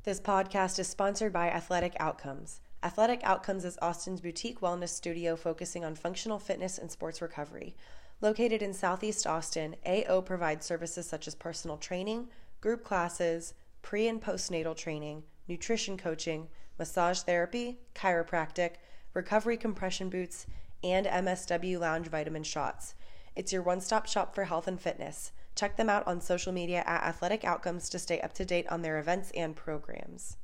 [0.03, 2.59] This podcast is sponsored by Athletic Outcomes.
[2.83, 7.73] Athletic Outcomes is Austin's boutique wellness studio focusing on functional fitness and sports recovery.
[8.19, 12.27] Located in Southeast Austin, AO provides services such as personal training,
[12.59, 18.71] group classes, pre and postnatal training, nutrition coaching, massage therapy, chiropractic,
[19.13, 20.45] recovery compression boots,
[20.83, 22.93] and MSW lounge vitamin shots.
[23.37, 25.31] It's your one stop shop for health and fitness.
[25.55, 28.81] Check them out on social media at Athletic Outcomes to stay up to date on
[28.81, 30.37] their events and programs.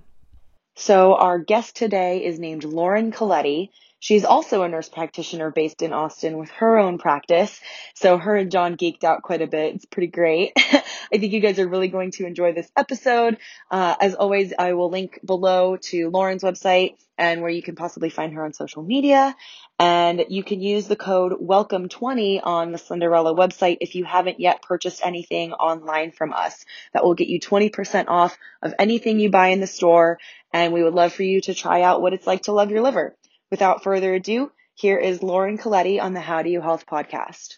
[0.76, 3.72] So, our guest today is named Lauren Coletti.
[4.00, 7.60] She's also a nurse practitioner based in Austin with her own practice.
[7.94, 9.74] So her and John geeked out quite a bit.
[9.74, 10.52] It's pretty great.
[10.56, 13.38] I think you guys are really going to enjoy this episode.
[13.70, 18.10] Uh, as always, I will link below to Lauren's website and where you can possibly
[18.10, 19.34] find her on social media.
[19.80, 24.62] And you can use the code WELCOME20 on the Slenderella website if you haven't yet
[24.62, 26.64] purchased anything online from us.
[26.92, 30.18] That will get you 20% off of anything you buy in the store.
[30.52, 32.82] And we would love for you to try out what it's like to love your
[32.82, 33.16] liver.
[33.50, 37.56] Without further ado, here is Lauren Coletti on the How Do You Health podcast.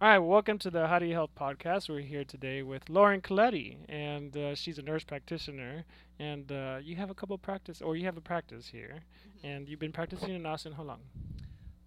[0.00, 1.88] All right, welcome to the How Do You Health podcast.
[1.88, 5.84] We're here today with Lauren Coletti, and uh, she's a nurse practitioner.
[6.20, 9.46] And uh, you have a couple practice, or you have a practice here, mm-hmm.
[9.48, 11.00] and you've been practicing in Austin how long?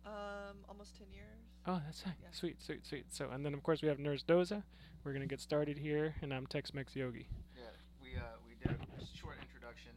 [0.05, 1.39] Um, almost ten years.
[1.67, 2.15] Oh, that's nice.
[2.21, 2.27] Yeah.
[2.31, 3.05] Sweet, sweet, sweet.
[3.11, 4.61] So, and then of course we have Nurse Doza.
[5.05, 7.29] We're gonna get started here, and I'm Tex-Mex Yogi.
[7.55, 7.63] Yeah,
[8.03, 9.93] we uh, we did a short introduction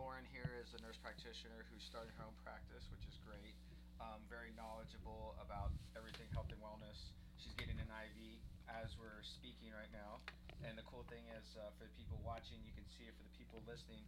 [0.00, 0.39] Lauren here
[0.70, 3.58] is a nurse practitioner who's starting her own practice, which is great.
[3.98, 7.10] Um, very knowledgeable about everything health and wellness.
[7.42, 8.38] She's getting an IV
[8.70, 10.22] as we're speaking right now.
[10.62, 13.18] And the cool thing is, uh, for the people watching, you can see it.
[13.18, 14.06] For the people listening,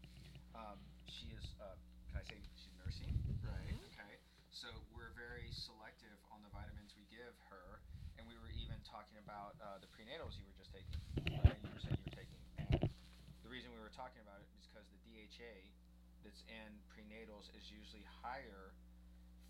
[0.55, 0.79] um,
[1.11, 1.75] she is, uh,
[2.15, 3.11] can I say she's nursing?
[3.43, 3.75] Right.
[3.75, 3.99] Mm-hmm.
[3.99, 4.15] Okay.
[4.55, 7.83] So we're very selective on the vitamins we give her.
[8.23, 11.03] And we were even talking about uh, the prenatals you were just taking.
[11.27, 12.39] Uh, you were saying you were taking.
[12.63, 12.87] And
[13.43, 15.82] the reason we were talking about it is because the DHA
[16.23, 18.71] that's in prenatals is usually higher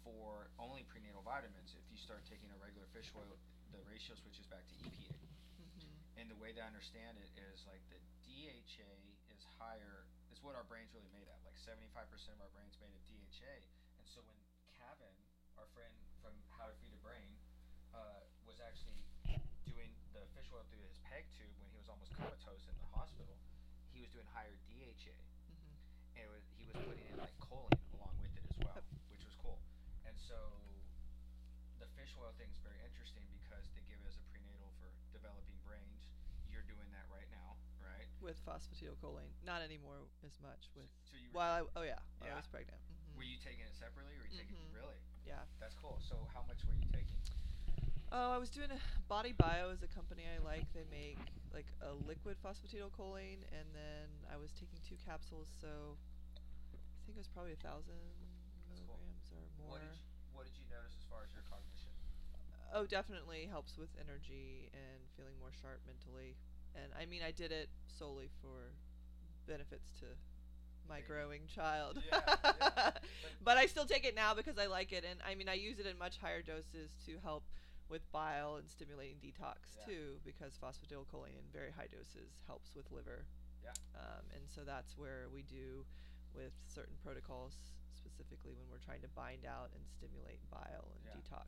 [0.02, 1.76] for only prenatal vitamins.
[1.78, 3.38] If you start taking a regular fish oil,
[3.70, 5.14] the ratio switches back to EPA.
[5.14, 6.20] Mm-hmm.
[6.20, 8.92] And the way that I understand it is like the DHA
[9.30, 10.08] is higher.
[10.32, 11.38] It's what our brain's really made of.
[11.46, 11.86] Like 75%
[12.34, 13.56] of our brain's made of DHA.
[14.00, 14.36] And so when
[14.74, 15.14] Kevin,
[15.60, 17.30] our friend from How to Feed a Brain,
[17.94, 19.04] uh, was actually
[19.68, 22.88] doing the fish oil through his PEG tube when he was almost comatose in the
[22.90, 23.36] hospital,
[23.92, 25.31] he was doing higher DHA
[26.18, 28.80] and was, he was putting in like choline along with it as well,
[29.12, 29.58] which was cool.
[30.04, 30.36] And so
[31.82, 34.92] the fish oil thing is very interesting because they give it as a prenatal for
[35.14, 36.08] developing brains.
[36.50, 38.08] You're doing that right now, right?
[38.20, 40.68] With phosphatidylcholine, not anymore as much.
[40.76, 42.78] With so, so you while I, oh yeah, yeah, I was pregnant.
[42.78, 43.18] Mm-hmm.
[43.20, 44.52] Were you taking it separately, or were you mm-hmm.
[44.52, 45.00] taking really?
[45.24, 46.02] Yeah, that's cool.
[46.02, 47.16] So how much were you taking?
[48.12, 48.76] Oh, I was doing a
[49.08, 50.68] Body Bio is a company I like.
[50.76, 51.16] They make
[51.48, 55.96] like a liquid phosphatidylcholine, and then I was taking two capsules, so
[56.76, 56.76] I
[57.08, 57.96] think it was probably a thousand
[58.68, 59.40] milligrams cool.
[59.40, 59.72] or more.
[59.72, 60.04] What did, you,
[60.36, 61.88] what did you notice as far as your cognition?
[62.76, 66.36] Oh, definitely helps with energy and feeling more sharp mentally.
[66.76, 68.76] And I mean, I did it solely for
[69.48, 70.12] benefits to
[70.84, 71.08] my Baby.
[71.08, 71.96] growing child.
[71.96, 72.20] Yeah,
[72.60, 72.90] yeah.
[73.44, 75.80] but I still take it now because I like it, and I mean, I use
[75.80, 77.44] it in much higher doses to help
[77.92, 79.84] with bile and stimulating detox Yeah.
[79.84, 83.26] too, because phosphatidylcholine in very high doses helps with liver.
[83.62, 83.76] Yeah.
[83.94, 85.84] Um, and so that's where we do
[86.32, 87.52] with certain protocols,
[87.92, 91.20] specifically when we're trying to bind out and stimulate bile and Yeah.
[91.20, 91.46] detox.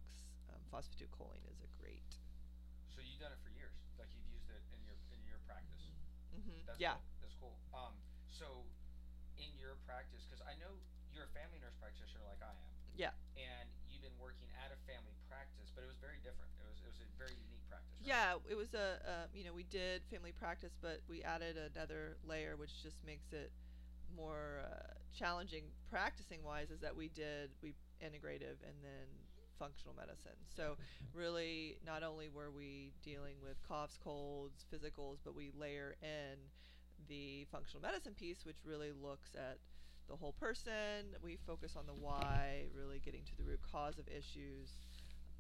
[0.53, 2.05] Um, phosphatidylcholine is a great.
[2.93, 3.73] So you've done it for years.
[3.99, 5.89] Like you've used it in your in your practice.
[6.37, 6.67] Mm-hmm.
[6.67, 6.95] That's yeah.
[7.01, 7.05] Cool.
[7.25, 7.57] That's cool.
[7.73, 7.95] Um,
[8.29, 8.67] so
[9.41, 10.77] in your practice, because I know
[11.11, 12.71] you're a family nurse practitioner like I am.
[12.95, 13.11] Yeah.
[13.35, 16.51] And you've been working at a family practice, but it was very different.
[16.59, 17.95] It was it was a very unique practice.
[17.99, 18.09] Right?
[18.09, 22.17] Yeah, it was a, uh, you know, we did family practice, but we added another
[22.27, 23.51] layer, which just makes it
[24.17, 29.09] more uh, challenging practicing wise, is that we did, we integrative and then
[29.59, 30.39] functional medicine.
[30.55, 30.77] So,
[31.13, 36.39] really, not only were we dealing with coughs, colds, physicals, but we layer in
[37.09, 39.59] the functional medicine piece, which really looks at
[40.09, 41.17] the whole person.
[41.23, 44.79] We focus on the why, really getting to the root cause of issues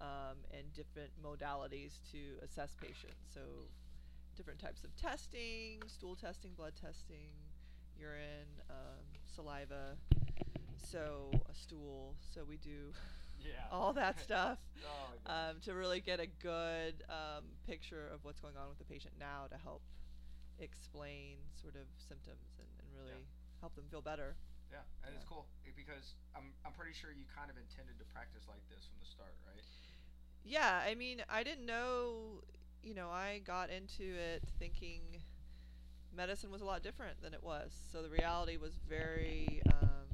[0.00, 3.30] um, and different modalities to assess patients.
[3.32, 3.40] So,
[4.36, 7.30] different types of testing, stool testing, blood testing,
[7.98, 9.04] urine, um,
[9.34, 9.96] saliva,
[10.90, 12.14] so a stool.
[12.34, 12.92] So, we do
[13.38, 13.52] Yeah.
[13.72, 18.56] all that stuff oh um, to really get a good um, picture of what's going
[18.56, 19.82] on with the patient now to help
[20.58, 23.18] explain sort of symptoms and, and really
[23.60, 24.34] help them feel better.
[24.74, 28.06] Yeah, and it's cool eh, because I'm I'm pretty sure you kind of intended to
[28.10, 29.62] practice like this from the start, right?
[30.44, 32.42] Yeah, I mean, I didn't know,
[32.82, 35.00] you know, I got into it thinking
[36.16, 37.72] medicine was a lot different than it was.
[37.92, 40.06] So the reality was very um,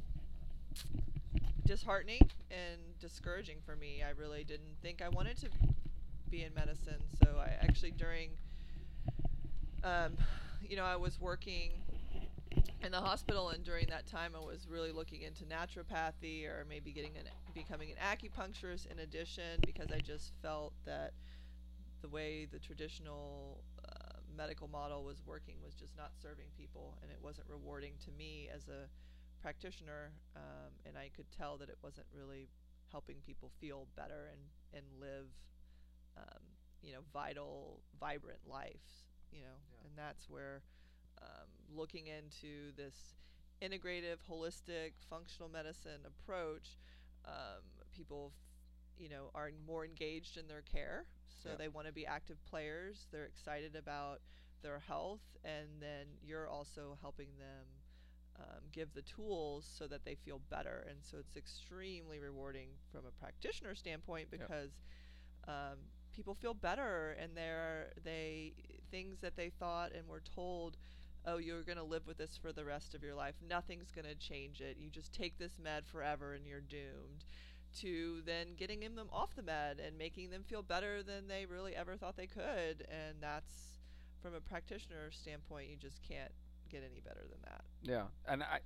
[1.67, 4.03] disheartening and discouraging for me.
[4.07, 5.49] I really didn't think I wanted to
[6.31, 7.03] be in medicine.
[7.23, 8.31] So I actually, during,
[9.85, 10.17] um,
[10.69, 11.73] you know, I was working
[12.83, 16.93] in the hospital, and during that time, I was really looking into naturopathy or maybe
[16.93, 17.25] getting an
[17.55, 21.13] becoming an acupuncturist in addition because I just felt that
[22.01, 27.11] the way the traditional uh, medical model was working was just not serving people, and
[27.11, 28.89] it wasn't rewarding to me as a
[29.43, 32.49] practitioner, um, and I could tell that it wasn't really
[32.91, 34.41] helping people feel better and
[34.73, 35.29] and live,
[36.17, 36.43] um,
[36.83, 39.05] you know, vital, vibrant lives.
[39.33, 39.87] You know, Yeah.
[39.87, 40.63] and that's where
[41.23, 43.15] um, looking into this
[43.63, 46.79] integrative, holistic, functional medicine approach,
[47.27, 47.63] um,
[47.95, 51.07] people, f- you know, are more engaged in their care.
[51.43, 51.57] So Yeah.
[51.57, 53.07] they want to be active players.
[53.11, 54.21] They're excited about
[54.63, 57.67] their health, and then you're also helping them
[58.39, 60.85] um, give the tools so that they feel better.
[60.89, 64.39] And so it's extremely rewarding from a practitioner standpoint Yeah.
[64.39, 64.73] because
[65.47, 65.79] um,
[66.13, 68.55] people feel better, and they're they
[68.91, 70.77] things that they thought and were told
[71.27, 73.35] oh, you're going to live with this for the rest of your life.
[73.49, 74.77] Nothing's going to change it.
[74.79, 77.25] You just take this med forever and you're doomed.
[77.81, 81.77] To then getting them off the med and making them feel better than they really
[81.77, 82.87] ever thought they could.
[82.91, 83.79] And that's
[84.21, 86.33] from a practitioner standpoint, you just can't
[86.71, 87.63] get any better than that.
[87.83, 88.61] Yeah, and I,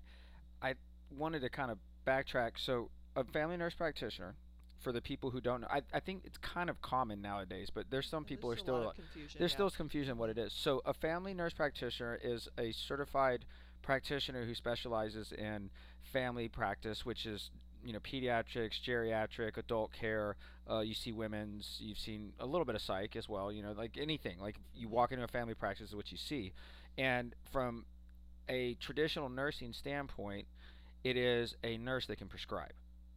[0.62, 0.74] I
[1.10, 2.52] wanted to kind of backtrack.
[2.56, 4.34] So, a family nurse practitioner,
[4.80, 7.86] for the people who don't know, I, I think it's kind of common nowadays, but
[7.90, 9.36] there's some people are there's a still lot of confusion.
[9.38, 9.56] there's yeah.
[9.56, 10.52] still confusion what it is.
[10.52, 13.44] So, a family nurse practitioner is a certified
[13.82, 15.70] practitioner who specializes in
[16.12, 17.50] family practice, which is
[17.84, 20.36] you know pediatrics, geriatric, adult care.
[20.68, 21.78] Uh, you see women's.
[21.80, 23.52] You've seen a little bit of psych as well.
[23.52, 24.38] You know, like anything.
[24.38, 26.52] Like you walk into a family practice, is what you see.
[26.96, 27.84] And from
[28.48, 30.46] a traditional nursing standpoint,
[31.02, 32.72] it is a nurse that can prescribe.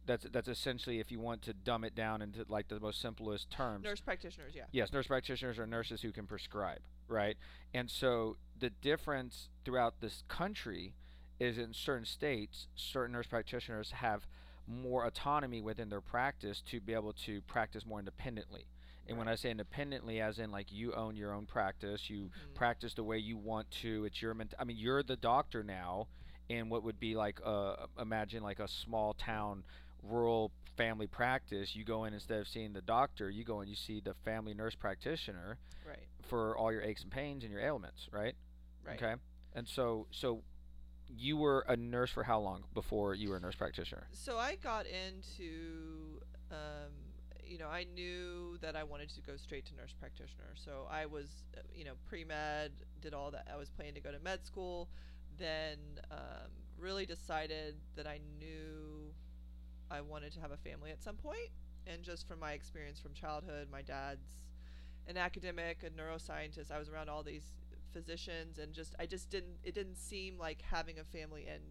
[0.08, 3.50] That's that's essentially if you want to dumb it down into like the most simplest
[3.50, 3.84] terms.
[3.84, 4.64] nurse practitioners, yeah.
[4.72, 7.36] Yes, nurse practitioners are nurses who can prescribe, right?
[7.74, 10.94] And so the difference throughout this country
[11.38, 14.26] is in certain states, certain nurse practitioners have
[14.66, 18.66] more autonomy within their practice to be able to practice more independently.
[19.06, 22.54] And when I say independently, as in like you own your own practice, you Mhm.
[22.54, 24.04] practice the way you want to.
[24.06, 26.08] It's your ment- I mean, you're the doctor now
[26.48, 29.62] in what would be like uh imagine like a small town
[30.02, 31.74] rural family practice.
[31.74, 34.54] You go in instead of seeing the doctor, you go and you see the family
[34.54, 38.34] nurse practitioner Right, for all your aches and pains and your ailments, right?
[38.84, 39.02] right.
[39.02, 39.14] Okay.
[39.54, 40.42] And so so
[41.08, 44.06] you were a nurse for how long before you were a nurse practitioner?
[44.12, 46.92] So I got into, um,
[47.44, 50.54] you know, I knew that I wanted to go straight to nurse practitioner.
[50.54, 51.26] So I was,
[51.56, 53.48] uh, you know, pre med, did all that.
[53.52, 54.88] I was planning to go to med school.
[55.38, 55.78] Then
[56.10, 59.07] um, really decided that I knew
[59.90, 61.50] I wanted to have a family at some point.
[61.86, 64.40] and just from my experience from childhood, my dad's
[65.06, 66.70] an academic, a neuroscientist.
[66.70, 67.54] I was around all these
[67.92, 69.56] physicians, and just I just didn't.
[69.64, 71.62] It didn't seem like having a family and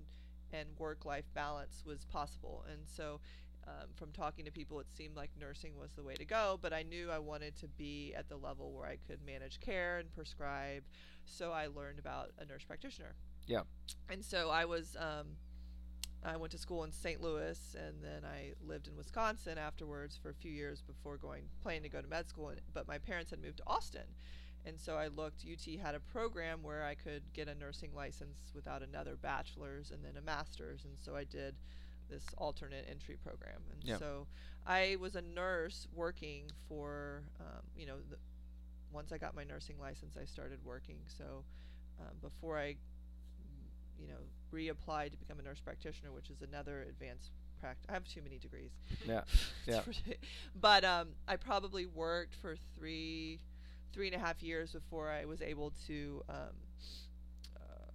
[0.52, 2.66] and work life balance was possible.
[2.72, 3.20] And so,
[3.68, 6.58] um, from talking to people, it seemed like nursing was the way to go.
[6.62, 10.00] But I knew I wanted to be at the level where I could manage care
[10.00, 10.84] and prescribe.
[11.26, 13.14] So I learned about a nurse practitioner.
[13.46, 13.62] Yeah.
[14.10, 14.96] And so I was.
[15.00, 15.38] Um,
[16.28, 17.22] I went to school in St.
[17.22, 21.84] Louis, and then I lived in Wisconsin afterwards for a few years before going planning
[21.84, 22.52] to go to med school.
[22.74, 24.08] But my parents had moved to Austin,
[24.66, 25.46] and so I looked.
[25.50, 30.04] UT had a program where I could get a nursing license without another bachelor's and
[30.04, 31.56] then a master's, and so I did
[32.10, 33.62] this alternate entry program.
[33.72, 33.98] And Yeah.
[33.98, 34.28] so
[34.66, 38.18] I was a nurse working for, um, you know, the,
[38.92, 41.00] once I got my nursing license, I started working.
[41.08, 41.44] So
[42.00, 42.76] um, before I,
[44.00, 44.20] you know,
[44.54, 47.86] reapply to become a nurse practitioner, which is another advanced practice.
[47.90, 48.72] I have too many degrees.
[49.06, 49.22] Yeah.
[49.68, 49.82] Yeah.
[50.56, 53.42] but um, I probably worked for three,
[53.92, 56.36] three and a half years before I was able to, um,
[57.58, 57.92] uh,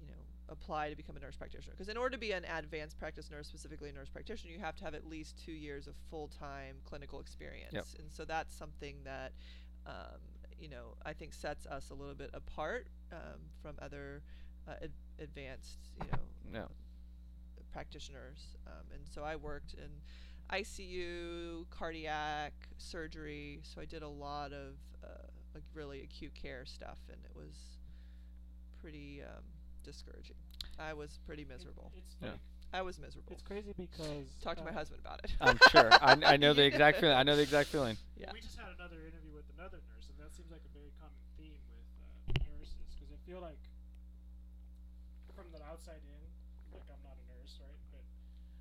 [0.00, 1.74] you know, apply to become a nurse practitioner.
[1.76, 4.74] Because in order to be an advanced practice nurse, specifically a nurse practitioner, you have
[4.76, 7.74] to have at least two years of full-time clinical experience.
[7.98, 9.32] And so that's something that,
[9.86, 10.20] um,
[10.58, 14.22] you know, I think sets us a little bit apart um, from other
[14.68, 16.18] uh, ad- advanced, you know,
[16.60, 16.66] Yeah.
[17.72, 18.56] practitioners.
[18.66, 19.90] Um, and so I worked in
[20.50, 23.60] ICU, cardiac, surgery.
[23.62, 24.74] So I did a lot of
[25.04, 25.08] uh,
[25.54, 27.54] like really acute care stuff, and it was
[28.80, 29.44] pretty um,
[29.84, 30.36] discouraging.
[30.78, 31.92] I was pretty miserable.
[31.96, 32.30] It's Yeah.
[32.72, 33.32] I was miserable.
[33.32, 35.32] it's crazy because Talk to my uh, husband about it.
[35.40, 35.90] I'm sure.
[36.00, 37.16] I, I know the exact feeling.
[37.16, 37.96] I know the exact feeling.
[38.16, 38.30] Yeah.
[38.32, 41.18] We just had another interview with another nurse, and that seems like a very common
[41.36, 41.82] theme with
[42.38, 43.58] uh, nurses because I feel like
[45.50, 46.22] from the outside in,
[46.72, 47.80] like I'm not a nurse, right?
[47.90, 48.04] But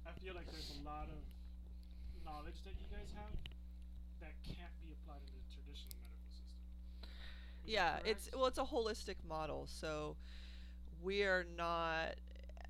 [0.10, 1.22] I feel like there's a lot of
[2.26, 3.34] knowledge that you guys have
[4.22, 6.66] that can't be applied in the traditional medical system.
[7.66, 10.16] Is yeah it's well it's a holistic model so
[11.02, 12.16] we are not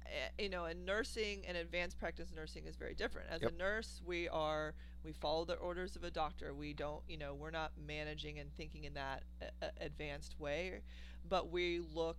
[0.05, 3.51] eh, you know in nursing and advanced practice nursing is very different as Yep.
[3.53, 4.73] a nurse we are
[5.03, 8.53] we follow the orders of a doctor we don't you know we're not managing and
[8.55, 10.81] thinking in that uh, uh, advanced way
[11.29, 12.17] but we look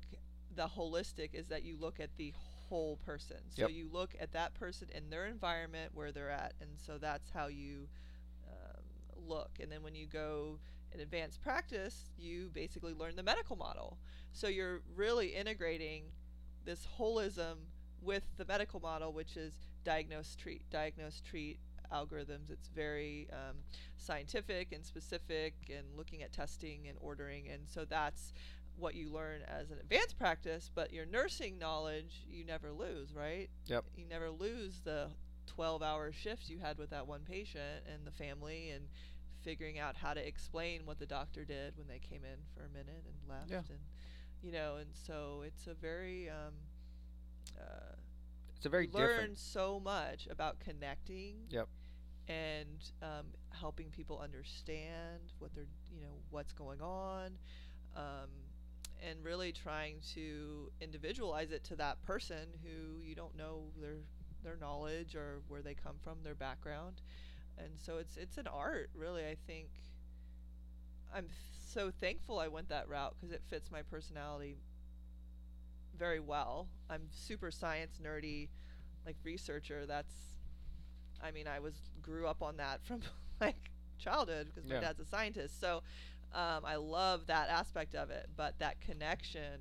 [0.54, 2.32] the holistic is that you look at the
[2.68, 3.70] whole person so Yep.
[3.70, 7.46] you look at that person in their environment where they're at and so that's how
[7.48, 7.88] you
[8.48, 8.82] um,
[9.16, 10.58] look and then when you go
[10.92, 13.98] in advanced practice, you basically learn the medical model.
[14.32, 16.04] So you're really integrating
[16.64, 17.56] this holism
[18.02, 19.52] with the medical model, which is
[19.84, 21.58] diagnose, treat, diagnose, treat
[21.92, 22.50] algorithms.
[22.50, 23.56] It's very um,
[23.96, 27.48] scientific and specific and looking at testing and ordering.
[27.48, 28.32] And so that's
[28.80, 33.48] what you learn as an advanced practice, but your nursing knowledge you never lose, right?
[33.66, 33.84] Yep.
[33.96, 35.08] You never lose the
[35.46, 38.84] 12 hour shifts you had with that one patient and the family and
[39.42, 42.68] figuring out how to explain what the doctor did when they came in for a
[42.68, 43.58] minute and left Yeah.
[43.70, 43.78] and
[44.42, 46.54] you know and so it's a very um,
[47.58, 47.94] uh,
[48.56, 51.68] It's a very learn so much about connecting Yep.
[52.28, 57.30] and um, helping people understand what they're you know what's going on
[57.96, 58.28] um,
[59.08, 63.96] and really trying to individualize it to that person who you don't know their
[64.42, 67.02] their knowledge or where they come from their background.
[67.58, 69.68] And so it's it's an art really i think.
[71.14, 71.28] I'm
[71.72, 74.56] so thankful i went that route because it fits my personality
[75.96, 76.68] very well.
[76.88, 78.48] I'm super science nerdy
[79.06, 79.86] like researcher.
[79.86, 80.14] That's
[81.22, 83.00] i mean i was grew up on that from
[83.40, 84.80] like childhood because my Yeah.
[84.80, 85.60] dad's a scientist.
[85.60, 85.82] So
[86.34, 89.60] um, i love that aspect of it but that connection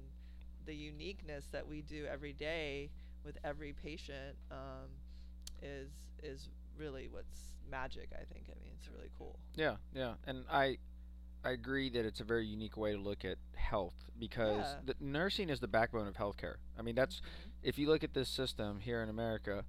[0.66, 2.90] the uniqueness that we do every day
[3.26, 4.88] with every patient um,
[5.62, 5.90] is
[6.24, 10.78] is really what's magic i think i mean it's really cool Yeah, yeah, and I,
[11.44, 14.76] I agree that it's a very unique way to look at health because Yeah.
[14.86, 16.56] the nursing is the backbone of healthcare.
[16.78, 17.22] I mean, that's
[17.64, 19.66] if you look at this system here in America,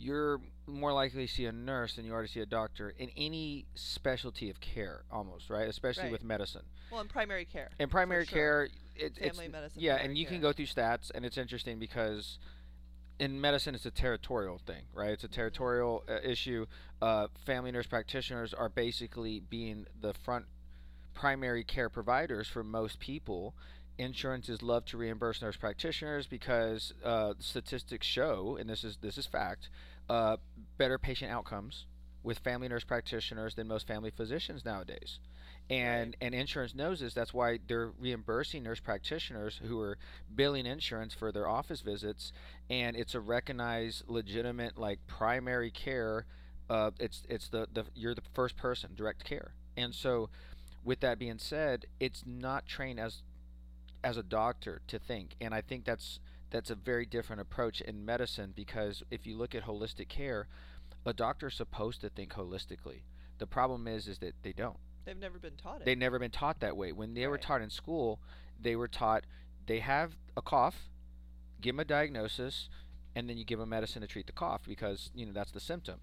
[0.00, 3.10] you're more likely to see a nurse than you are to see a doctor in
[3.16, 6.12] any specialty of care, almost right, especially Right.
[6.12, 6.62] with medicine.
[6.90, 8.38] well in primary care In primary sure.
[8.38, 8.62] care,
[8.96, 12.38] it, it's Family medicine, yeah, and you can go through stats, and it's interesting because
[13.18, 15.10] in medicine it's a territorial thing, right?
[15.10, 16.66] It's a territorial uh, issue.
[17.02, 20.46] Uh, family nurse practitioners are basically being the front
[21.12, 23.54] primary care providers for most people.
[23.98, 29.26] Insurances love to reimburse nurse practitioners because uh, statistics show, and this is this is
[29.26, 29.68] fact,
[30.08, 30.36] uh,
[30.78, 31.86] better patient outcomes
[32.22, 35.18] with family nurse practitioners than most family physicians nowadays.
[35.68, 37.14] And and insurance knows this.
[37.14, 39.98] That's why they're reimbursing nurse practitioners who are
[40.34, 42.32] billing insurance for their office visits,
[42.68, 46.26] and it's a recognized, legitimate, like primary care
[46.70, 50.30] uh, it's it's the, the you're the first person direct care and so
[50.84, 53.22] with that being said it's not trained as
[54.02, 58.04] as a doctor to think and i think that's that's a very different approach in
[58.04, 60.48] medicine because if you look at holistic care
[61.06, 63.02] a doctor's supposed to think holistically.
[63.38, 64.76] The problem is is that they don't.
[65.04, 65.86] They've never been taught it.
[65.86, 66.92] they've never been taught that way.
[66.92, 68.20] When they were taught in school
[68.62, 69.24] they were taught
[69.66, 70.90] they have a cough
[71.60, 72.68] give them a diagnosis
[73.16, 75.60] and then you give them medicine to treat the cough because you know that's the
[75.60, 76.00] symptom.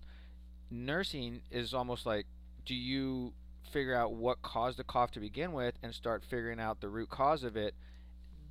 [0.71, 2.25] Nursing is almost like
[2.65, 3.33] do you
[3.67, 7.09] figure out what caused the cough to begin with and start figuring out the root
[7.09, 7.75] cause of it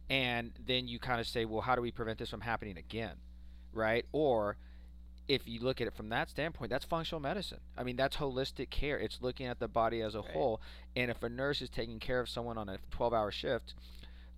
[0.08, 3.16] and then you kind of say well how do we prevent this from happening again?
[3.73, 4.06] Right?
[4.12, 4.56] Or
[5.28, 7.61] if you look at it from that standpoint that's functional medicine.
[7.76, 8.99] I mean that's holistic care.
[8.99, 10.30] It's looking at the body as a Right.
[10.30, 10.61] whole.
[10.94, 13.75] And if a nurse is taking care of someone on a 12 hour shift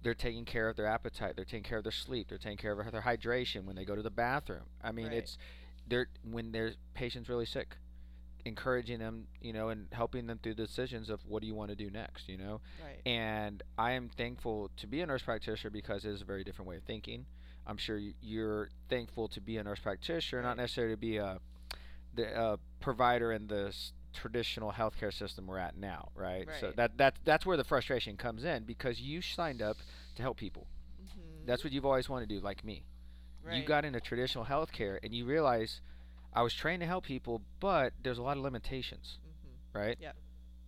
[0.00, 2.72] they're taking care of their appetite they're taking care of their sleep they're taking care
[2.78, 4.64] of their hydration when they go to the bathroom.
[4.82, 5.16] I mean Right.
[5.18, 5.36] it's
[5.86, 7.76] they're when their patient's really sick
[8.44, 11.76] encouraging them you know and helping them through decisions of what do you want to
[11.76, 13.00] do next you know right.
[13.04, 16.68] and I am thankful to be a nurse practitioner because it is a very different
[16.68, 17.26] way of thinking.
[17.66, 21.38] I'm sure you're thankful to be a nurse practitioner, not necessarily to be a
[22.14, 23.74] the uh, provider in the
[24.14, 26.46] traditional healthcare system we're at now, right?
[26.48, 26.56] right?
[26.60, 29.76] So that that that's where the frustration comes in because you signed up
[30.16, 30.66] to help people.
[31.02, 31.46] Mm-hmm.
[31.46, 32.84] That's what you've always wanted to do, like me.
[33.44, 33.56] Right.
[33.56, 35.80] You got into traditional healthcare and you realize
[36.32, 39.74] I was trained to help people, but there's a lot of limitations, Mhm.
[39.74, 39.98] right?
[40.00, 40.16] Yep.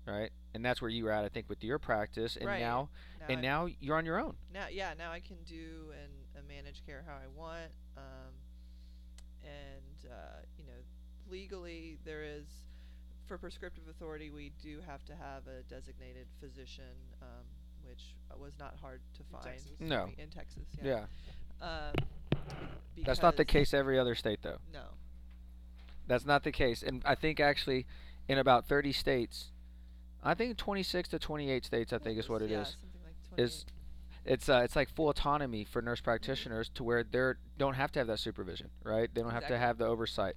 [0.07, 2.59] Right, and that's where you were at, I think, with your practice, and Right.
[2.61, 2.89] now
[3.21, 4.37] Now and I- now you're on your own.
[4.51, 8.35] now yeah now i can do and uh, manage care how i want um,
[9.45, 10.73] and uh, you know
[11.29, 12.47] legally there is
[13.27, 17.45] for prescriptive authority we do have to have a designated physician um,
[17.83, 19.71] which uh, was not hard to find Texas?
[19.79, 20.11] No.
[20.19, 21.07] in texas Yeah.
[21.61, 21.95] yeah, Um,
[23.05, 24.59] That's not the case every other state, though.
[24.73, 24.95] no
[26.11, 26.83] That's not the case.
[26.83, 27.87] And I think actually,
[28.27, 29.53] in about 30 states,
[30.25, 32.51] I think 26 to 28 states, I think is what it is.
[32.51, 33.65] yeah, something like Is
[34.25, 34.33] 28.
[34.35, 38.01] it's uh, it's like full autonomy for nurse practitioners to where they don't have to
[38.01, 39.09] have that supervision, right?
[39.15, 40.35] They don't have to have the oversight.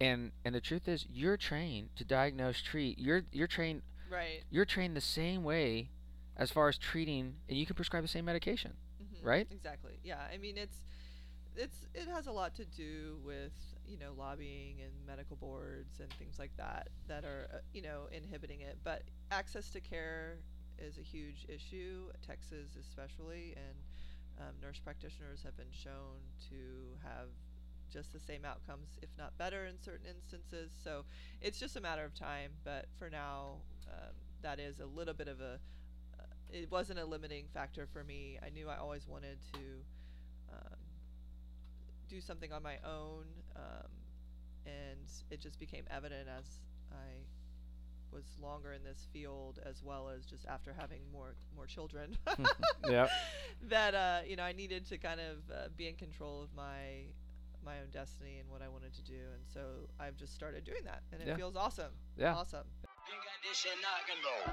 [0.00, 2.98] And and the truth is, you're trained to diagnose, treat.
[2.98, 5.90] You're you're trained right you're trained the same way
[6.36, 8.72] as far as treating, and you can prescribe the same medication.
[9.00, 9.46] Mhm, right?
[9.52, 9.92] Exactly.
[10.02, 10.18] Yeah.
[10.32, 10.78] I mean, it's
[11.54, 13.52] it's it has a lot to do with
[13.86, 18.08] you know lobbying and medical boards and things like that that are uh, you know
[18.12, 18.78] inhibiting it.
[18.84, 20.38] But access to care
[20.78, 23.76] is a huge issue, Texas especially, and
[24.38, 26.20] um, nurse practitioners have been shown
[26.50, 27.28] to have
[27.90, 30.72] just the same outcomes, if not better, in certain instances.
[30.82, 31.04] So
[31.40, 32.52] it's just a matter of time.
[32.64, 35.60] But for now, um, that is a little bit of a
[36.18, 38.38] uh, it wasn't a limiting factor for me.
[38.44, 39.84] I knew I always wanted to
[40.52, 40.78] um,
[42.08, 43.24] do something on my own,
[43.56, 43.88] um,
[44.66, 46.44] and it just became evident as
[46.92, 47.22] I
[48.12, 52.16] was longer in this field, as well as just after having more more children.
[52.88, 53.10] Yep.
[53.68, 57.06] That uh, you know, I needed to kind of uh, be in control of my
[57.64, 60.84] my own destiny and what I wanted to do, and so I've just started doing
[60.84, 61.36] that, and it Yeah.
[61.36, 61.92] feels awesome.
[62.18, 62.34] Yeah.
[62.34, 62.66] Awesome.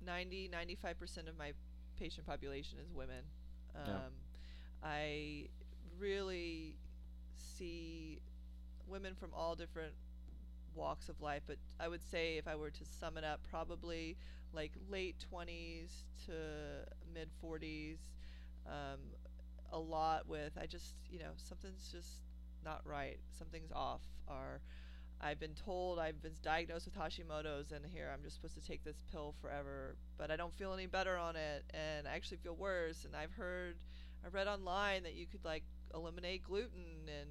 [0.06, 1.52] 90, 95% of my
[2.00, 3.23] patient population is women.
[3.76, 4.00] Um, Yeah.
[4.84, 5.47] I
[6.00, 6.76] really
[7.36, 8.19] see
[8.88, 9.93] women from all different
[10.76, 14.15] walks of life, but I would say if I were to sum it up, probably
[14.54, 15.89] like late 20s
[16.28, 16.34] to
[17.13, 17.97] mid 40s.
[18.68, 19.00] Um,
[19.74, 22.22] a lot with I just you know something's just
[22.64, 23.20] not right.
[23.38, 24.02] Something's off.
[24.28, 24.62] Or
[25.20, 28.84] I've been told I've been diagnosed with Hashimoto's, and here I'm just supposed to take
[28.84, 32.56] this pill forever, but I don't feel any better on it, and I actually feel
[32.56, 33.06] worse.
[33.06, 33.78] And I've heard,
[34.24, 37.30] I read online that you could like eliminate gluten, and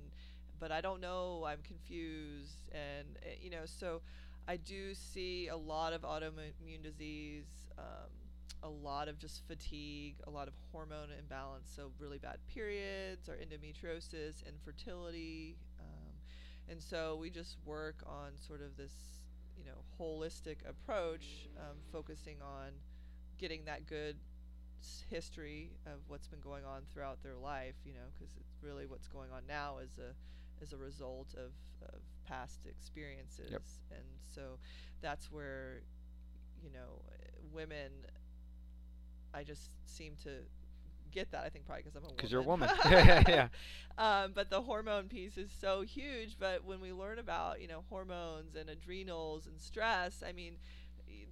[0.59, 1.45] but I don't know.
[1.47, 4.01] I'm confused, and eh, you know, so
[4.49, 7.47] I do see a lot of autoimmune disease.
[7.79, 8.11] Um,
[8.67, 13.35] a lot of just fatigue, a lot of hormone imbalance, so really bad periods, or
[13.35, 15.57] endometriosis, infertility,
[16.69, 18.93] and so we just work on sort of this,
[19.57, 22.73] you know, holistic approach, um, focusing on
[23.39, 24.17] getting that good
[25.09, 29.09] history of what's been going on throughout their life, you know, because it's really what's
[29.09, 30.13] going on now is a
[30.63, 31.53] as a result of,
[31.87, 33.51] of past experiences.
[33.53, 33.63] Yep.
[33.93, 34.59] And so
[35.03, 35.83] that's where,
[36.63, 37.03] you know,
[37.53, 37.91] women,
[39.35, 40.31] I just seem to
[41.11, 41.45] get that.
[41.45, 42.17] I think probably because I'm a woman.
[42.17, 42.71] Because you're a woman.
[42.85, 43.49] yeah.
[43.99, 46.37] Um, but the hormone piece is so huge.
[46.39, 50.57] But when we learn about you know hormones and adrenals and stress, I mean,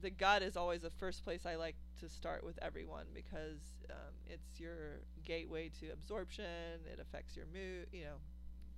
[0.00, 4.14] the gut is always the first place I like to start with everyone because um,
[4.26, 6.80] it's your gateway to absorption.
[6.90, 7.88] It affects your mood.
[7.92, 8.16] You know,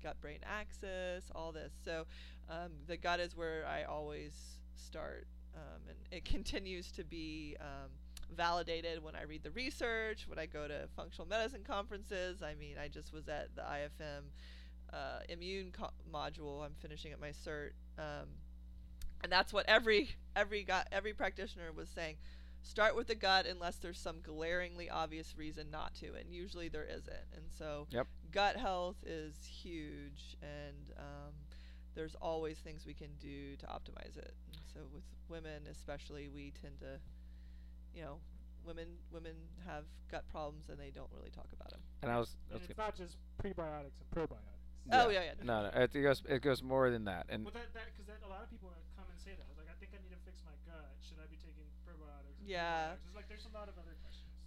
[0.02, 1.72] gut brain axis, all this.
[1.84, 2.06] So
[2.50, 4.32] um, the gut is where I always
[4.74, 7.56] start, um, and it continues to be.
[8.34, 12.42] Validated when I read the research, when I go to functional medicine conferences.
[12.42, 14.24] I mean, I just was at the IFM
[14.92, 16.64] uh, immune co- module.
[16.64, 18.28] I'm finishing up my cert, um,
[19.22, 22.16] and that's what every every gut, every practitioner was saying.
[22.62, 26.84] Start with the gut unless there's some glaringly obvious reason not to, and usually there
[26.84, 27.26] isn't.
[27.36, 28.08] And so, yep.
[28.32, 31.32] gut health is huge, and um,
[31.94, 34.34] there's always things we can do to optimize it.
[34.48, 36.98] And so, with women especially, we tend to
[37.96, 38.20] you know,
[38.60, 39.32] women women
[39.64, 41.80] have gut problems and they don't really talk about them.
[42.04, 44.60] And I was, I was and it's not just prebiotics and probiotics.
[44.84, 45.02] Yeah.
[45.02, 45.42] Oh yeah, yeah.
[45.42, 47.26] No, no, it, goes it goes more than that.
[47.32, 49.96] And well, that because a lot of people come and say that like I think
[49.96, 50.92] I need to fix my gut.
[51.00, 52.36] Should I be taking probiotics?
[52.44, 52.92] Yeah.
[52.92, 53.08] Probiotics?
[53.08, 53.96] It's like there's a lot of other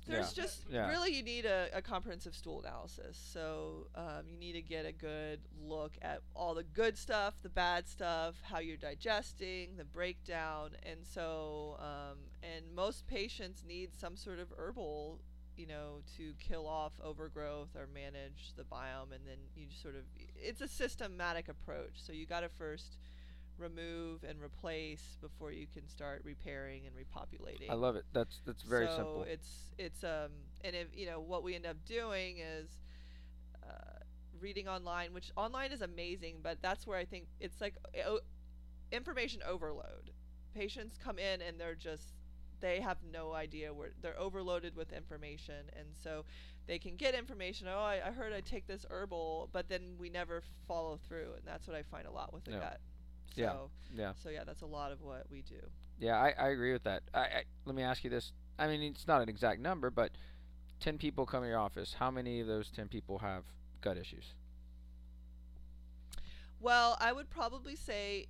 [0.09, 0.43] there's yeah.
[0.43, 0.89] just yeah.
[0.89, 3.17] really you need a, a, comprehensive stool analysis.
[3.31, 7.49] So um, you need to get a good look at all the good stuff, the
[7.49, 14.15] bad stuff, how you're digesting, the breakdown, and so um, and most patients need some
[14.15, 15.19] sort of herbal,
[15.57, 20.03] you know, to kill off overgrowth or manage the biome, and then you sort of
[20.35, 21.93] it's a systematic approach.
[21.95, 22.97] So you got to first
[23.57, 27.69] remove and replace before you can start repairing and repopulating.
[27.69, 28.05] I love it.
[28.13, 29.23] That's that's very so simple.
[29.27, 30.31] it's it's um
[30.63, 32.69] and if you know what we end up doing is
[33.63, 33.99] uh,
[34.39, 37.75] reading online, which online is amazing, but that's where I think it's like
[38.05, 38.21] o-
[38.91, 40.11] information overload.
[40.55, 42.13] Patients come in and they're just
[42.61, 46.25] they have no idea where they're overloaded with information and so
[46.67, 50.09] they can get information oh I, I heard i take this herbal but then we
[50.09, 52.59] never follow through and that's what i find a lot with the yeah.
[52.59, 52.79] gut
[53.35, 54.01] so, yeah.
[54.01, 54.13] Yeah.
[54.21, 55.59] So yeah, that's a lot of what we do.
[55.99, 57.03] Yeah, I, I agree with that.
[57.13, 58.31] I, I let me ask you this.
[58.57, 60.11] I mean, it's not an exact number, but
[60.79, 61.95] ten people come to your office.
[61.99, 63.43] How many of those ten people have
[63.81, 64.33] gut issues?
[66.59, 68.27] Well, I would probably say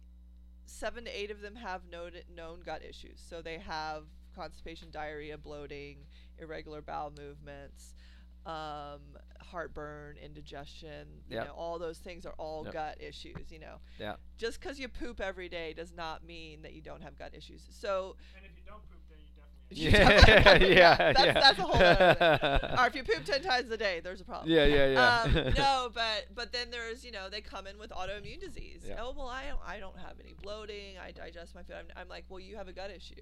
[0.65, 3.22] seven to eight of them have known known gut issues.
[3.28, 4.04] So they have
[4.36, 5.98] constipation, diarrhea, bloating,
[6.38, 7.94] irregular bowel movements,
[8.46, 9.02] um,
[9.42, 11.48] heartburn, indigestion, you yep.
[11.48, 12.74] know, all those things are all yep.
[12.74, 13.76] gut issues, you know.
[14.00, 14.15] Yeah.
[14.38, 17.63] Just because you poop every day does not mean that you don't have gut issues.
[17.70, 18.15] So.
[18.36, 20.76] And if you don't poop, then you definitely.
[20.76, 21.34] yeah, yeah, that's, yeah.
[21.34, 24.50] that's a whole other Or if you poop ten times a day, there's a problem.
[24.50, 25.22] Yeah, yeah, yeah.
[25.22, 28.82] Um, no, but but then there's you know they come in with autoimmune disease.
[28.88, 28.96] Yeah.
[29.00, 30.98] Oh well, I don't I don't have any bloating.
[31.04, 31.76] I digest my food.
[31.78, 33.22] I'm, I'm like, well, you have a gut issue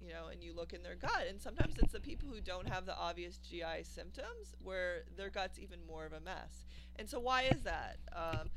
[0.00, 2.68] you know, and you look in their gut, and sometimes it's the people who don't
[2.68, 6.66] have the obvious GI symptoms where their gut's even more of a mess.
[6.96, 7.98] And so, why is that?
[8.14, 8.50] Um,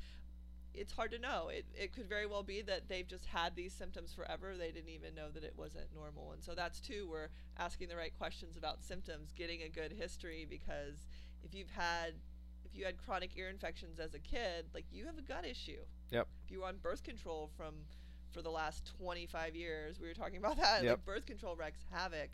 [0.74, 1.50] it's hard to know.
[1.50, 4.56] It, it could very well be that they've just had these symptoms forever.
[4.58, 6.32] They didn't even know that it wasn't normal.
[6.34, 10.46] And so, that's too, we're asking the right questions about symptoms, getting a good history,
[10.50, 11.08] because
[11.44, 12.14] if you've had
[12.72, 15.80] if you had chronic ear infections as a kid, like you have a gut issue.
[16.12, 16.28] Yep.
[16.46, 17.74] If you were on birth control from
[18.32, 20.00] for the last 25 years.
[20.00, 20.84] We were talking about that.
[20.84, 20.92] Yep.
[20.92, 22.30] Like birth control wreaks havoc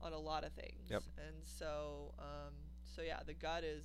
[0.00, 0.90] on a lot of things.
[0.90, 1.02] Yep.
[1.18, 2.52] And so, um,
[2.84, 3.84] so yeah, the gut is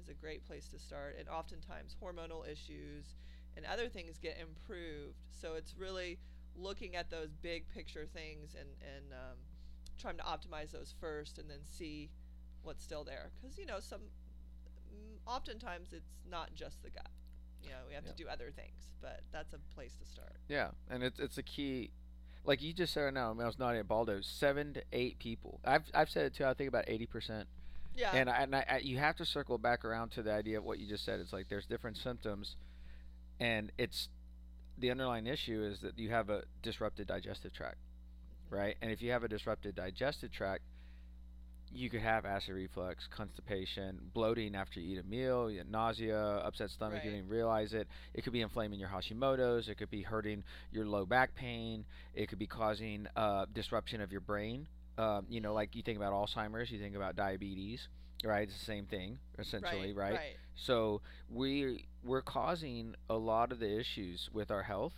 [0.00, 1.16] is a great place to start.
[1.18, 3.16] And oftentimes, hormonal issues
[3.56, 5.18] and other things get improved.
[5.30, 6.18] So it's really
[6.56, 9.36] looking at those big picture things and and um,
[9.98, 12.10] trying to optimize those first, and then see
[12.62, 13.30] what's still there.
[13.40, 14.00] Because you know, some
[15.26, 17.10] oftentimes it's not just the gut.
[17.62, 18.12] You know, we have Yeah.
[18.12, 20.36] to do other things, but that's a place to start.
[20.48, 21.90] Yeah, and it's it's a key.
[22.44, 25.18] Like you just said right now, when I was nodding at Baldo, seven to eight
[25.18, 25.60] people.
[25.64, 26.44] I've I've said it too.
[26.44, 27.48] I think about eighty percent.
[27.96, 28.10] Yeah.
[28.14, 30.64] And I, and I, I, you have to circle back around to the idea of
[30.64, 31.18] what you just said.
[31.18, 32.54] It's like there's different symptoms,
[33.40, 34.08] and it's
[34.78, 37.78] the underlying issue is that you have a disrupted digestive tract,
[38.46, 38.54] mm-hmm.
[38.54, 38.76] right?
[38.80, 40.62] And if you have a disrupted digestive tract,
[41.72, 46.70] you could have acid reflux, constipation, bloating after you eat a meal, you nausea, upset
[46.70, 47.04] stomach, you Right.
[47.04, 47.88] didn't even realize it.
[48.14, 49.68] It could be inflaming your Hashimoto's.
[49.68, 51.84] It could be hurting your low back pain.
[52.14, 54.66] It could be causing uh, disruption of your brain.
[54.96, 57.86] Um, you know, like you think about Alzheimer's, you think about diabetes,
[58.24, 58.48] right?
[58.48, 60.14] It's the same thing essentially, right?
[60.14, 60.36] Right.
[60.56, 64.94] So we we're causing a lot of the issues with our health,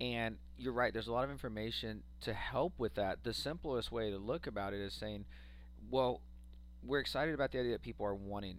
[0.00, 0.92] and you're right.
[0.92, 3.24] There's a lot of information to help with that.
[3.24, 5.26] The simplest way to look about it is saying,
[5.90, 6.20] well,
[6.82, 8.58] we're excited about the idea that people are wanting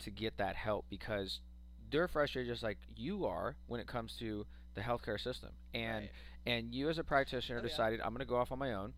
[0.00, 1.40] to get that help because
[1.90, 5.50] they're frustrated just like you are when it comes to the healthcare system.
[5.74, 6.10] And Right.
[6.46, 7.68] and you as a practitioner Oh, yeah.
[7.68, 8.92] decided I'm going to go off on my own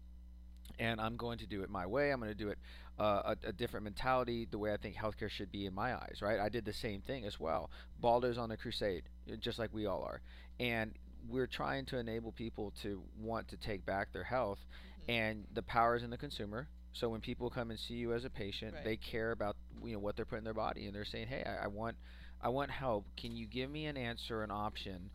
[0.79, 2.11] and I'm going to do it my way.
[2.12, 2.59] I'm going to do it
[2.99, 6.19] uh, a, a different mentality, the way I think healthcare should be in my eyes,
[6.21, 6.38] right?
[6.41, 7.71] I did the same thing as well.
[8.01, 9.05] Baldo's on a crusade,
[9.38, 10.21] just like we all are.
[10.59, 10.95] And
[11.29, 14.59] we're trying to enable people to want to take back their health,
[15.01, 15.12] Mhm.
[15.14, 16.69] and the power is in the consumer.
[16.98, 18.84] So when people come and see you as a patient, Right.
[18.84, 21.44] they care about you know what they're putting in their body, and they're saying, "Hey,
[21.44, 21.96] I, I want,
[22.40, 23.06] I want help.
[23.16, 25.11] Can you give me an answer, an option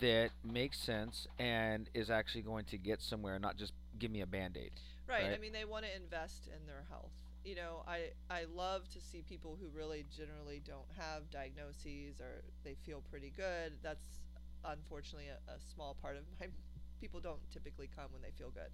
[0.00, 4.26] that makes sense and is actually going to get somewhere, not just give me a
[4.26, 4.72] band aid?"
[5.06, 5.34] Right.
[5.34, 7.12] I mean, they want to invest in their health.
[7.44, 12.42] You know, I I love to see people who really generally don't have diagnoses or
[12.64, 13.74] they feel pretty good.
[13.82, 14.20] That's
[14.64, 16.46] unfortunately a, a small part of my
[17.00, 18.70] people don't typically come when they feel good.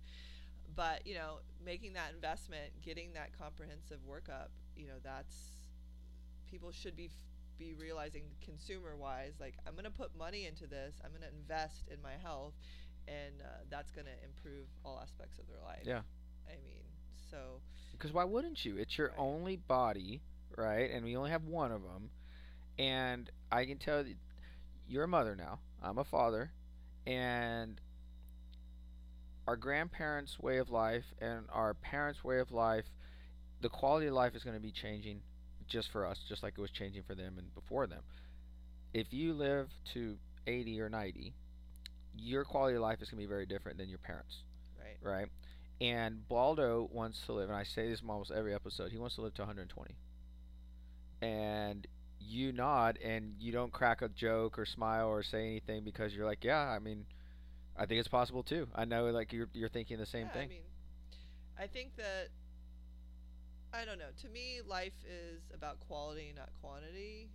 [0.74, 5.34] But, you know, making that investment, getting that comprehensive workup, you know, that's
[6.50, 7.12] people should be f-
[7.58, 10.94] be realizing consumer wise like I'm going to put money into this.
[11.04, 12.54] I'm going to invest in my health
[13.06, 15.82] and uh, that's going to improve all aspects of their life.
[15.84, 16.02] Yeah.
[16.46, 16.84] I mean,
[17.30, 17.60] so
[17.92, 18.76] Because why wouldn't you?
[18.76, 19.18] It's your Right.
[19.18, 20.22] only body,
[20.56, 20.90] right?
[20.90, 22.10] And we only have one of them.
[22.78, 24.16] And I can tell you,
[24.88, 25.60] you're a mother now.
[25.82, 26.52] I'm a father.
[27.06, 27.80] And
[29.48, 32.84] our grandparents' way of life and our parents' way of life,
[33.62, 35.22] the quality of life is going to be changing
[35.66, 38.02] just for us, just like it was changing for them and before them.
[38.92, 41.32] If you live to 80 or 90,
[42.14, 44.42] your quality of life is going to be very different than your parents
[44.78, 45.10] right.
[45.10, 45.28] right?
[45.80, 48.92] And Baldo wants to live, and I say this in almost every episode.
[48.92, 49.94] He wants to live to 120.
[51.22, 51.86] And
[52.20, 56.26] you nod, and you don't crack a joke or smile or say anything because you're
[56.26, 57.06] like, yeah, I mean,
[57.78, 58.66] I think it's possible too.
[58.74, 60.44] I know, like you're you're thinking the same yeah, thing.
[60.44, 60.62] I mean,
[61.58, 62.28] I think that
[63.72, 64.10] I don't know.
[64.22, 67.28] To me, life is about quality, not quantity.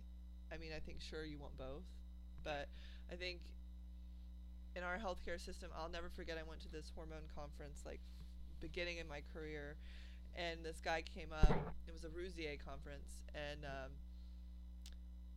[0.52, 1.84] I mean, I think sure you want both,
[2.44, 2.68] but
[3.10, 3.40] I think
[4.76, 6.36] in our healthcare system, I'll never forget.
[6.38, 8.00] I went to this hormone conference like
[8.60, 9.76] beginning in my career,
[10.36, 11.50] and this guy came up.
[11.88, 13.90] It was a Rousier conference, and um,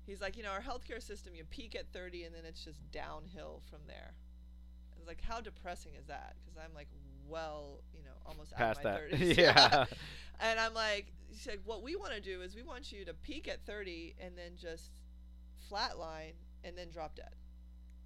[0.06, 2.80] he's like, you know, our healthcare system, you peak at 30, and then it's just
[2.92, 4.14] downhill from there.
[5.08, 6.36] Was like, how depressing is that?
[6.44, 6.88] Because I'm like,
[7.28, 9.38] well, you know, almost Past out of my that, 30s.
[9.38, 9.86] yeah.
[10.40, 13.14] And I'm like, he's like, what we want to do is we want you to
[13.14, 14.92] peak at 30 and then just
[15.72, 17.36] flatline and then drop dead.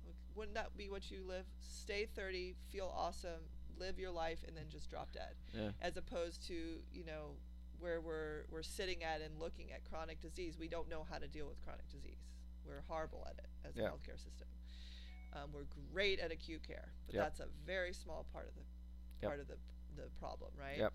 [0.05, 1.45] Like, Wouldn't that be what you live?
[1.59, 3.41] Stay 30, feel awesome,
[3.79, 5.35] live your life, and then just drop dead.
[5.53, 5.69] Yeah.
[5.81, 7.35] As opposed to, you know,
[7.79, 10.55] where we're, we're sitting at and looking at chronic disease.
[10.59, 12.19] We don't know how to deal with chronic disease.
[12.65, 14.47] We're horrible at it as a healthcare system.
[15.33, 17.23] Um, we're great at acute care, but Yep.
[17.23, 18.61] that's a very small part of the
[19.21, 19.29] Yep.
[19.29, 19.57] part of the
[19.95, 20.77] the problem, right?
[20.77, 20.93] Yep.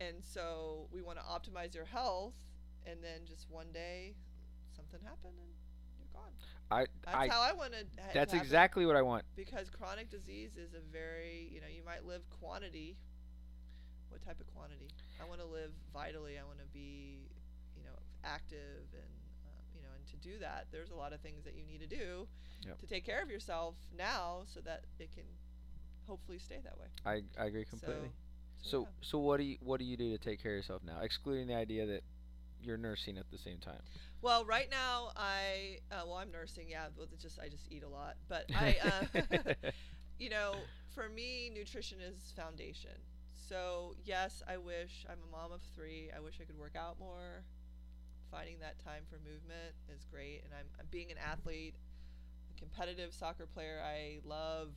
[0.00, 2.34] And so we want to optimize your health,
[2.86, 4.14] and then just one day
[4.74, 5.52] something happened and
[5.98, 6.32] you're gone.
[6.70, 7.84] I That's I how I want to.
[8.14, 9.24] that's exactly what I want.
[9.36, 12.96] because chronic disease is a very you know you might live quantity.
[14.08, 14.88] What type of quantity?
[15.20, 16.38] I want to live vitally.
[16.38, 17.28] I want to be
[17.76, 19.12] you know active and
[19.46, 21.80] um, you know and to do that there's a lot of things that you need
[21.80, 22.26] to do
[22.64, 22.78] Yep.
[22.78, 25.24] to take care of yourself now so that it can
[26.06, 26.86] hopefully stay that way.
[27.04, 28.12] I I agree completely.
[28.62, 28.86] So, So yeah.
[29.02, 31.46] so what do you what do you do to take care of yourself now, excluding
[31.48, 32.02] the idea that
[32.60, 33.82] you're nursing at the same time?
[34.20, 36.68] Well, right now I uh, well I'm nursing.
[36.68, 39.22] Yeah, well, it's just I just eat a lot, but I uh,
[40.18, 42.96] you know for me nutrition is foundation.
[43.32, 46.10] So yes, I wish I'm a mom of three.
[46.14, 47.44] I wish I could work out more.
[48.30, 51.74] Finding that time for movement is great, and I'm, I'm being an athlete,
[52.58, 53.80] competitive soccer player.
[53.84, 54.70] I love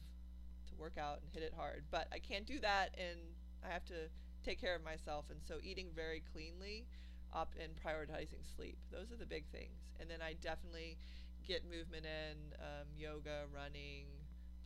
[0.70, 3.20] to work out and hit it hard, but I can't do that, and
[3.66, 4.10] I have to
[4.44, 5.26] take care of myself.
[5.30, 6.86] And so eating very cleanly
[7.34, 8.78] up and prioritizing sleep.
[8.92, 9.96] Those are the big things.
[10.00, 10.98] And then I definitely
[11.48, 14.08] get movement in, um, yoga, running,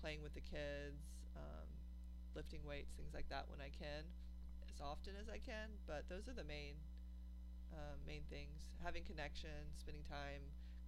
[0.01, 1.01] playing with the kids,
[1.35, 1.67] um,
[2.35, 4.03] lifting weights, things like that when I can,
[4.69, 5.69] as often as I can.
[5.87, 6.75] But those are the main
[7.73, 10.41] um, main things: having connection, spending time,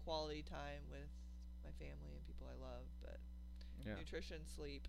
[0.04, 1.10] quality time with
[1.68, 2.86] my family and people I love.
[3.02, 3.20] But
[3.86, 3.96] Yeah.
[3.96, 4.88] nutrition, sleep.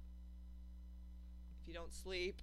[1.63, 2.41] If you don't sleep,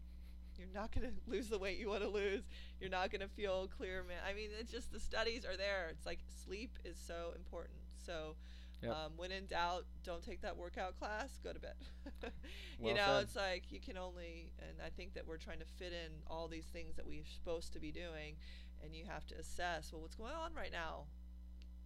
[0.58, 2.44] you're not going to lose the weight you want to lose.
[2.80, 4.20] You're not going to feel clear, man.
[4.28, 5.88] I mean, it's just the studies are there.
[5.92, 7.80] It's like sleep is so important.
[8.06, 8.36] So,
[8.82, 8.92] Yep.
[8.94, 11.40] um, when in doubt, don't take that workout class.
[11.44, 11.76] Go to bed.
[12.22, 12.32] you
[12.80, 13.24] Well know, said.
[13.24, 16.48] it's like you can only, and I think that we're trying to fit in all
[16.50, 18.36] these things that we're supposed to be doing,
[18.84, 19.92] and you have to assess.
[19.94, 21.06] Well, what's going on right now?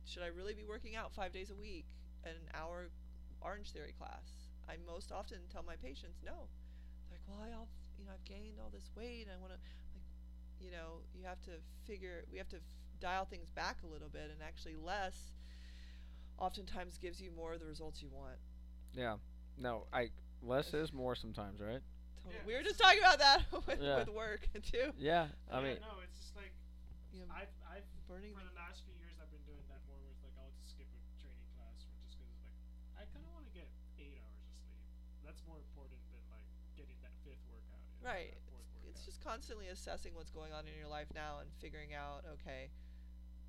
[0.04, 1.86] Should I really be working out five days a week?
[2.26, 2.90] An hour
[3.42, 4.52] Orange Theory class.
[4.68, 6.48] I most often tell my patients no.
[7.10, 9.24] They're like, well, I all, you know, I've gained all this weight.
[9.28, 9.60] And I want to,
[9.96, 10.06] like,
[10.60, 11.52] you know, you have to
[11.88, 12.26] figure.
[12.32, 12.62] We have to f-
[13.00, 15.32] dial things back a little bit, and actually less.
[16.38, 18.40] Oftentimes gives you more of the results you want.
[18.96, 19.18] Yeah.
[19.58, 20.08] No, I
[20.44, 21.84] less is more sometimes, right?
[22.24, 22.36] Totally.
[22.40, 24.00] Yeah, we were just talking about that with, Yeah.
[24.00, 24.92] with work too.
[24.96, 25.28] Yeah.
[25.52, 26.52] I Yeah, mean, no, it's just like
[27.12, 29.84] You know, I've I've burning for the- the last few years I've been doing that
[29.92, 32.56] more with like I'll just skip a training class or just because like
[32.96, 33.68] I kind of want to get
[34.00, 34.80] eight hours of sleep.
[35.28, 36.48] That's more important than like
[36.80, 37.44] getting that fifth
[38.02, 38.12] workout.
[38.12, 38.34] in, Right.
[38.34, 41.94] that fourth It's just constantly assessing what's going on in your life now and figuring
[41.94, 42.70] out, okay,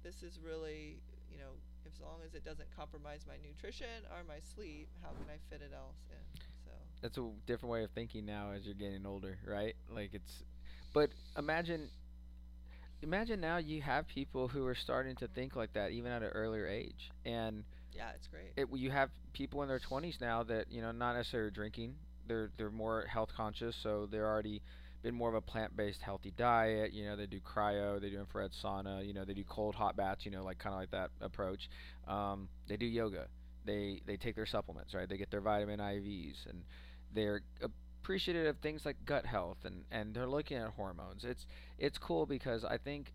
[0.03, 1.53] this is really, you know,
[1.87, 5.63] as long as it doesn't compromise my nutrition or my sleep, how can I fit
[5.63, 6.41] it else in?
[6.65, 6.71] So,
[7.03, 9.75] that's a different way of thinking now as you're getting older, right?
[9.89, 10.45] Like it's,
[10.93, 11.91] but imagine,
[13.03, 16.29] imagine now you have people who are starting to think like that even at an
[16.29, 18.53] earlier age, and yeah, it's great.
[18.57, 21.95] it you have people in their 20s now that you know not necessarily drinking,
[22.31, 24.63] they're they're more health conscious, so they're already
[25.03, 26.93] been more of a plant-based healthy diet.
[26.93, 29.05] You know, they do cryo, they do infrared sauna.
[29.05, 30.25] You know, they do cold hot baths.
[30.25, 31.69] You know, like kind of like that approach.
[32.07, 33.27] Um, they do yoga.
[33.67, 35.09] They they take their supplements, right?
[35.09, 36.63] They get their vitamin IVs, and
[37.13, 41.25] they're appreciative of things like gut health, and and they're looking at hormones.
[41.25, 41.47] It's
[41.79, 43.13] it's cool because I think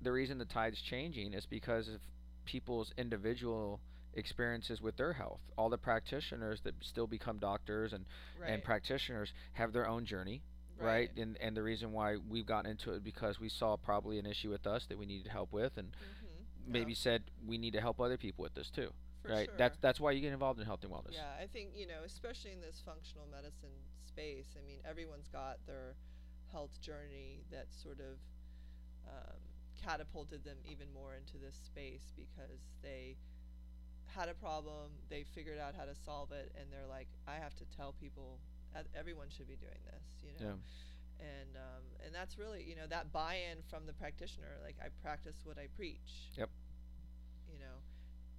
[0.00, 2.00] the reason the tide's changing is because of
[2.44, 3.80] people's individual
[4.14, 5.40] experiences with their health.
[5.56, 8.04] All the practitioners that still become doctors and,
[8.40, 8.50] right.
[8.50, 10.42] and practitioners have their own journey,
[10.78, 11.10] right?
[11.16, 14.50] And and the reason why we've gotten into it because we saw probably an issue
[14.50, 16.72] with us that we needed help with, and Mm-hmm.
[16.72, 18.90] maybe said we need to help other people with this too,
[19.22, 19.46] For right?
[19.46, 19.54] Sure.
[19.58, 21.12] That's that's why you get involved in health and wellness.
[21.12, 25.58] Yeah, I think, you know, especially in this functional medicine space, I mean, everyone's got
[25.66, 25.94] their
[26.52, 28.18] health journey that sort of
[29.08, 29.40] um,
[29.82, 33.16] catapulted them even more into this space because they
[34.14, 37.54] had a problem, they figured out how to solve it, and they're like, I have
[37.56, 38.38] to tell people,
[38.96, 40.54] everyone should be doing this, you know?
[41.20, 44.58] And, um, and that's really, you know, that buy in from the practitioner.
[44.62, 46.30] Like, I practice what I preach.
[46.36, 46.50] Yep.
[47.52, 47.78] You know,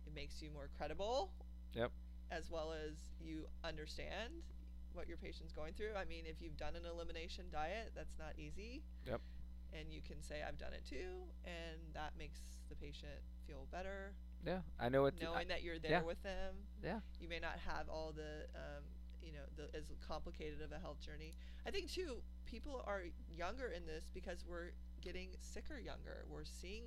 [0.06, 1.32] it makes you more credible
[1.74, 1.92] Yep.
[2.32, 4.44] as well as you understand
[4.94, 5.96] what your patient's going through.
[5.98, 8.84] I mean, if you've done an elimination diet, that's not easy.
[9.06, 9.22] Yep.
[9.74, 14.14] And you can say, I've done it too, and that makes the patient feel better,
[14.46, 15.16] Yeah, I know it.
[15.22, 16.04] knowing that you're there yeah.
[16.04, 16.54] with them.
[16.84, 17.00] Yeah.
[17.20, 18.84] You may not have all the, um,
[19.24, 21.34] you know, the as complicated of a health journey.
[21.66, 23.04] I think too, people are
[23.36, 26.26] younger in this because we're getting sicker younger.
[26.30, 26.84] We're seeing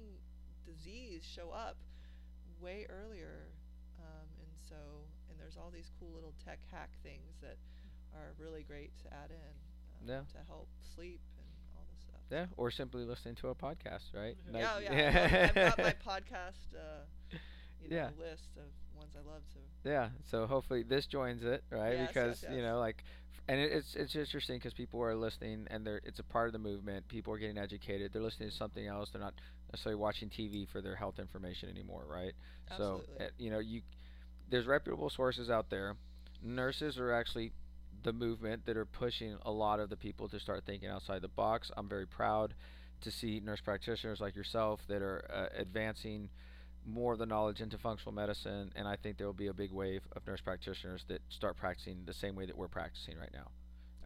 [0.65, 1.77] disease show up
[2.61, 3.51] way earlier,
[3.99, 4.77] um, and so
[5.31, 7.57] and there's all these cool little tech hack things that
[8.15, 9.55] are really great to add in
[10.03, 10.23] um, Yeah.
[10.33, 12.18] to help sleep and all this stuff.
[12.31, 14.37] Yeah, or simply listening to a podcast, right?
[14.53, 15.51] Yeah, Yeah, Like- oh, yeah.
[15.67, 17.05] I've got my podcast, uh,
[17.83, 18.11] you know, Yeah.
[18.19, 18.65] list of
[18.97, 19.89] ones I love to.
[19.89, 21.93] Yeah, so hopefully this joins it, right?
[21.93, 23.05] Yes, yes, because you know, like,
[23.49, 26.53] and it, it's it's interesting because people are listening and they're it's a part of
[26.53, 27.09] the movement.
[27.09, 28.13] People are getting educated.
[28.13, 29.11] They're listening to something else.
[29.11, 29.35] They're not
[29.73, 32.33] necessarily watching TV for their health information anymore, right?
[32.71, 33.07] Absolutely.
[33.19, 33.81] So uh, you know, you
[34.51, 35.95] there's reputable sources out there.
[36.43, 37.53] Nurses are actually
[38.03, 41.29] the movement that are pushing a lot of the people to start thinking outside the
[41.29, 41.71] box.
[41.77, 42.55] I'm very proud
[43.01, 46.31] to see nurse practitioners like yourself that are uh, advancing
[46.87, 49.73] more of the knowledge into functional medicine, and I think there will be a big
[49.73, 53.49] wave of nurse practitioners that start practicing the same way that we're practicing right now.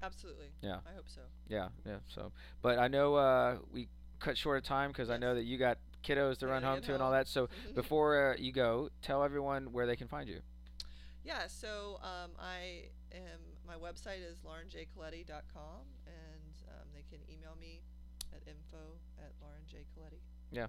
[0.02, 0.46] Absolutely.
[0.62, 0.78] Yeah.
[0.86, 1.20] I hope so.
[1.48, 1.98] Yeah, yeah.
[2.08, 3.88] So, but I know uh, we
[4.18, 6.80] cut short of time because I know that you got kiddos to I run home
[6.82, 7.28] to and all that.
[7.28, 10.40] So before uh, you go, tell everyone where they can find you.
[11.24, 13.38] Yeah, so um, I am,
[13.72, 17.80] my website is laurenjcoletti.com and um, they can email me
[18.32, 20.20] at info at laurenjcoletti.com.
[20.52, 20.66] Yeah.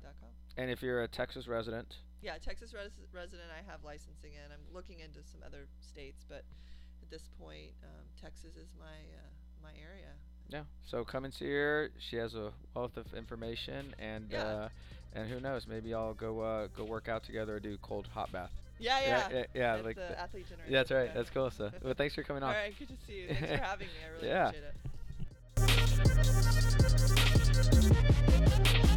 [0.57, 4.51] And if you're a Texas resident, Yeah, Texas res- resident, I have licensing in.
[4.51, 6.43] I'm looking into some other states, but
[7.01, 9.29] at this point, um, Texas is my uh,
[9.61, 10.11] my area.
[10.49, 10.63] yeah.
[10.85, 11.89] So come and see her.
[11.99, 14.43] She has a wealth of information, and Yeah.
[14.43, 14.69] uh,
[15.13, 18.31] and who knows, maybe I'll go uh, go work out together or do cold hot
[18.31, 18.51] bath.
[18.79, 20.71] Yeah, yeah, yeah, yeah, yeah like the athlete generator.
[20.71, 21.13] Yeah, that's right.
[21.13, 21.51] That's cool.
[21.51, 22.49] So, well, thanks for coming on.
[22.49, 23.27] All right, good to see you.
[23.27, 23.93] Thanks for having me.
[24.03, 24.49] I really yeah.
[24.49, 24.73] appreciate
[28.77, 28.89] it.